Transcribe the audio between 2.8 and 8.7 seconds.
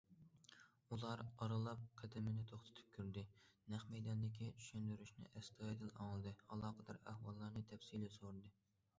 كۆردى، نەق مەيداندىكى چۈشەندۈرۈشنى ئەستايىدىل ئاڭلىدى، ئالاقىدار ئەھۋاللارنى تەپسىلىي سورىدى.